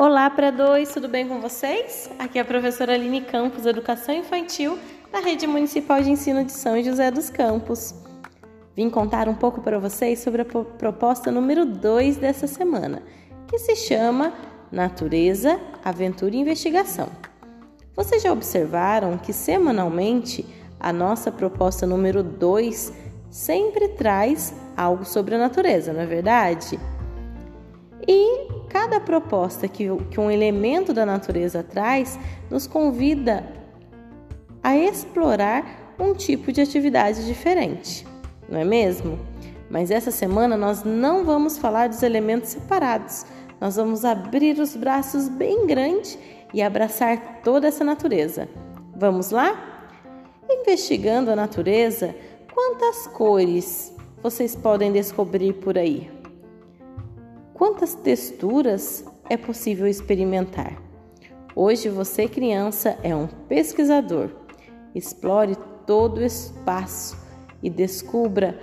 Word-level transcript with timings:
Olá 0.00 0.30
para 0.30 0.50
dois, 0.50 0.94
tudo 0.94 1.08
bem 1.08 1.28
com 1.28 1.42
vocês? 1.42 2.10
Aqui 2.18 2.38
é 2.38 2.40
a 2.40 2.44
professora 2.46 2.94
Aline 2.94 3.20
Campos, 3.20 3.66
Educação 3.66 4.14
Infantil, 4.14 4.78
da 5.12 5.20
Rede 5.20 5.46
Municipal 5.46 6.02
de 6.02 6.10
Ensino 6.10 6.42
de 6.42 6.52
São 6.52 6.82
José 6.82 7.10
dos 7.10 7.28
Campos. 7.28 7.94
Vim 8.74 8.88
contar 8.88 9.28
um 9.28 9.34
pouco 9.34 9.60
para 9.60 9.78
vocês 9.78 10.20
sobre 10.20 10.40
a 10.40 10.44
proposta 10.46 11.30
número 11.30 11.66
2 11.66 12.16
dessa 12.16 12.46
semana, 12.46 13.02
que 13.46 13.58
se 13.58 13.76
chama 13.76 14.32
Natureza, 14.72 15.60
Aventura 15.84 16.34
e 16.34 16.38
Investigação. 16.38 17.10
Vocês 17.94 18.22
já 18.22 18.32
observaram 18.32 19.18
que 19.18 19.34
semanalmente 19.34 20.46
a 20.80 20.94
nossa 20.94 21.30
proposta 21.30 21.86
número 21.86 22.22
2 22.22 22.90
sempre 23.28 23.86
traz 23.88 24.54
algo 24.74 25.04
sobre 25.04 25.34
a 25.34 25.38
natureza, 25.38 25.92
não 25.92 26.00
é 26.00 26.06
verdade? 26.06 26.80
E 28.06 28.48
cada 28.68 29.00
proposta 29.00 29.68
que, 29.68 29.84
que 30.10 30.20
um 30.20 30.30
elemento 30.30 30.92
da 30.92 31.04
natureza 31.04 31.62
traz 31.62 32.18
nos 32.50 32.66
convida 32.66 33.44
a 34.62 34.76
explorar 34.76 35.94
um 35.98 36.14
tipo 36.14 36.52
de 36.52 36.60
atividade 36.60 37.26
diferente, 37.26 38.06
não 38.48 38.58
é 38.58 38.64
mesmo? 38.64 39.18
Mas 39.68 39.90
essa 39.90 40.10
semana 40.10 40.56
nós 40.56 40.82
não 40.82 41.24
vamos 41.24 41.58
falar 41.58 41.88
dos 41.88 42.02
elementos 42.02 42.50
separados, 42.50 43.24
nós 43.60 43.76
vamos 43.76 44.04
abrir 44.04 44.58
os 44.58 44.74
braços 44.74 45.28
bem 45.28 45.66
grande 45.66 46.18
e 46.52 46.62
abraçar 46.62 47.40
toda 47.44 47.68
essa 47.68 47.84
natureza. 47.84 48.48
Vamos 48.96 49.30
lá? 49.30 49.88
Investigando 50.48 51.30
a 51.30 51.36
natureza, 51.36 52.14
quantas 52.52 53.06
cores 53.06 53.94
vocês 54.22 54.56
podem 54.56 54.92
descobrir 54.92 55.52
por 55.54 55.78
aí? 55.78 56.19
Quantas 57.60 57.94
texturas 57.94 59.04
é 59.28 59.36
possível 59.36 59.86
experimentar? 59.86 60.80
Hoje 61.54 61.90
você, 61.90 62.26
criança, 62.26 62.96
é 63.02 63.14
um 63.14 63.26
pesquisador. 63.26 64.30
Explore 64.94 65.54
todo 65.86 66.20
o 66.20 66.24
espaço 66.24 67.18
e 67.62 67.68
descubra 67.68 68.58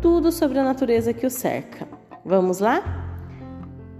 tudo 0.00 0.30
sobre 0.30 0.60
a 0.60 0.62
natureza 0.62 1.12
que 1.12 1.26
o 1.26 1.30
cerca. 1.30 1.88
Vamos 2.24 2.60
lá? 2.60 2.84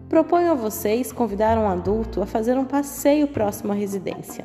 Proponho 0.08 0.52
a 0.52 0.54
vocês 0.54 1.10
convidar 1.10 1.58
um 1.58 1.68
adulto 1.68 2.22
a 2.22 2.26
fazer 2.26 2.56
um 2.56 2.64
passeio 2.64 3.26
próximo 3.26 3.72
à 3.72 3.74
residência, 3.74 4.44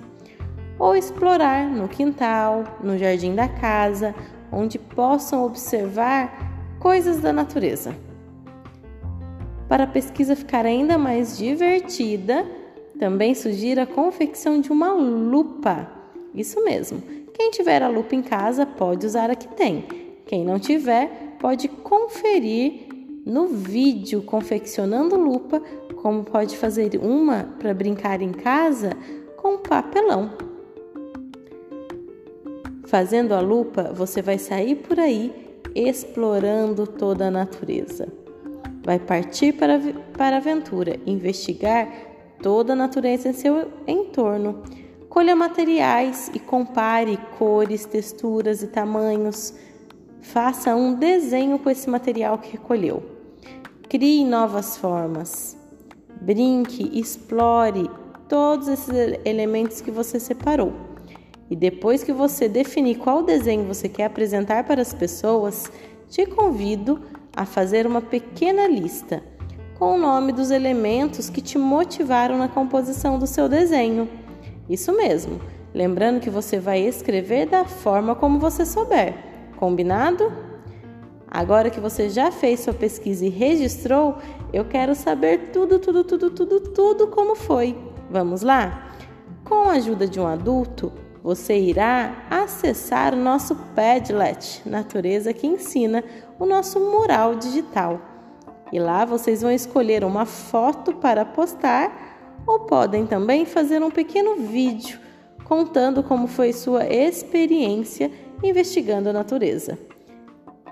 ou 0.79 0.95
explorar 0.95 1.69
no 1.69 1.87
quintal, 1.87 2.63
no 2.83 2.97
jardim 2.97 3.35
da 3.35 3.47
casa, 3.47 4.15
onde 4.51 4.79
possam 4.79 5.45
observar 5.45 6.75
coisas 6.79 7.19
da 7.19 7.31
natureza. 7.31 7.95
Para 9.71 9.85
a 9.85 9.87
pesquisa 9.87 10.35
ficar 10.35 10.65
ainda 10.65 10.97
mais 10.97 11.37
divertida, 11.37 12.45
também 12.99 13.33
sugiro 13.33 13.79
a 13.79 13.85
confecção 13.85 14.59
de 14.59 14.69
uma 14.69 14.91
lupa. 14.91 15.89
Isso 16.35 16.61
mesmo. 16.65 17.01
Quem 17.33 17.51
tiver 17.51 17.81
a 17.81 17.87
lupa 17.87 18.13
em 18.13 18.21
casa 18.21 18.65
pode 18.65 19.05
usar 19.05 19.31
a 19.31 19.35
que 19.35 19.47
tem. 19.47 19.85
Quem 20.25 20.43
não 20.43 20.59
tiver, 20.59 21.37
pode 21.39 21.69
conferir 21.69 22.89
no 23.25 23.47
vídeo 23.47 24.21
confeccionando 24.23 25.15
lupa 25.15 25.61
como 26.01 26.25
pode 26.25 26.57
fazer 26.57 26.99
uma 27.01 27.45
para 27.57 27.73
brincar 27.73 28.21
em 28.21 28.33
casa 28.33 28.89
com 29.37 29.57
papelão. 29.57 30.31
Fazendo 32.87 33.33
a 33.33 33.39
lupa, 33.39 33.93
você 33.93 34.21
vai 34.21 34.37
sair 34.37 34.75
por 34.75 34.99
aí 34.99 35.33
explorando 35.73 36.85
toda 36.85 37.27
a 37.27 37.31
natureza. 37.31 38.19
Vai 38.83 38.99
partir 38.99 39.53
para, 39.53 39.79
para 40.17 40.35
a 40.35 40.39
aventura, 40.39 40.99
investigar 41.05 41.87
toda 42.41 42.73
a 42.73 42.75
natureza 42.75 43.29
em 43.29 43.33
seu 43.33 43.71
entorno. 43.87 44.63
Colha 45.07 45.35
materiais 45.35 46.31
e 46.33 46.39
compare 46.39 47.17
cores, 47.37 47.85
texturas 47.85 48.63
e 48.63 48.67
tamanhos. 48.67 49.53
Faça 50.21 50.75
um 50.75 50.93
desenho 50.93 51.59
com 51.59 51.69
esse 51.69 51.89
material 51.89 52.37
que 52.37 52.53
recolheu. 52.53 53.03
Crie 53.89 54.23
novas 54.23 54.77
formas. 54.77 55.57
Brinque, 56.21 56.97
explore 56.97 57.89
todos 58.29 58.67
esses 58.67 59.19
elementos 59.25 59.81
que 59.81 59.91
você 59.91 60.19
separou. 60.19 60.71
E 61.49 61.55
depois 61.55 62.01
que 62.01 62.13
você 62.13 62.47
definir 62.47 62.99
qual 62.99 63.21
desenho 63.21 63.65
você 63.65 63.89
quer 63.89 64.05
apresentar 64.05 64.63
para 64.63 64.81
as 64.81 64.93
pessoas, 64.93 65.69
te 66.07 66.25
convido 66.25 67.01
a 67.13 67.20
fazer 67.45 67.87
uma 67.87 68.01
pequena 68.01 68.67
lista 68.67 69.23
com 69.81 69.95
o 69.95 69.97
nome 69.97 70.31
dos 70.31 70.51
elementos 70.51 71.27
que 71.27 71.41
te 71.41 71.57
motivaram 71.57 72.37
na 72.37 72.47
composição 72.47 73.17
do 73.17 73.25
seu 73.25 73.49
desenho. 73.49 74.07
Isso 74.69 74.95
mesmo, 74.95 75.41
lembrando 75.73 76.19
que 76.19 76.29
você 76.29 76.59
vai 76.59 76.81
escrever 76.81 77.47
da 77.47 77.65
forma 77.65 78.13
como 78.13 78.37
você 78.37 78.63
souber. 78.63 79.15
Combinado? 79.57 80.31
Agora 81.27 81.69
que 81.69 81.79
você 81.79 82.09
já 82.09 82.31
fez 82.31 82.59
sua 82.59 82.73
pesquisa 82.73 83.25
e 83.25 83.29
registrou, 83.29 84.17
eu 84.53 84.65
quero 84.65 84.93
saber 84.93 85.49
tudo, 85.51 85.79
tudo, 85.79 86.03
tudo, 86.03 86.29
tudo, 86.29 86.59
tudo 86.59 87.07
como 87.07 87.35
foi. 87.35 87.75
Vamos 88.09 88.43
lá? 88.43 88.93
Com 89.43 89.69
a 89.69 89.71
ajuda 89.71 90.05
de 90.07 90.19
um 90.19 90.27
adulto, 90.27 90.91
você 91.23 91.57
irá 91.57 92.25
acessar 92.29 93.13
o 93.13 93.17
nosso 93.17 93.55
Padlet, 93.75 94.61
Natureza 94.65 95.33
que 95.33 95.45
Ensina, 95.45 96.03
o 96.39 96.45
nosso 96.45 96.79
mural 96.79 97.35
digital. 97.35 98.01
E 98.71 98.79
lá 98.79 99.05
vocês 99.05 99.41
vão 99.41 99.51
escolher 99.51 100.03
uma 100.03 100.25
foto 100.25 100.93
para 100.93 101.25
postar 101.25 102.41
ou 102.47 102.61
podem 102.61 103.05
também 103.05 103.45
fazer 103.45 103.83
um 103.83 103.91
pequeno 103.91 104.35
vídeo 104.35 104.99
contando 105.43 106.01
como 106.01 106.27
foi 106.27 106.53
sua 106.53 106.85
experiência 106.85 108.09
investigando 108.41 109.09
a 109.09 109.13
natureza. 109.13 109.77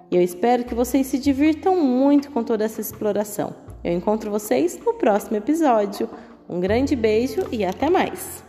E 0.10 0.16
eu 0.16 0.22
espero 0.22 0.64
que 0.64 0.74
vocês 0.74 1.06
se 1.06 1.20
divirtam 1.20 1.76
muito 1.76 2.32
com 2.32 2.44
toda 2.44 2.64
essa 2.64 2.82
exploração. 2.82 3.54
Eu 3.84 3.94
encontro 3.94 4.32
vocês 4.32 4.80
no 4.84 4.94
próximo 4.94 5.38
episódio. 5.38 6.10
Um 6.48 6.60
grande 6.60 6.96
beijo 6.96 7.46
e 7.52 7.64
até 7.64 7.90
mais! 7.90 8.49